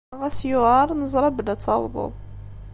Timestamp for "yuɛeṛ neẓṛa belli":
0.49-1.51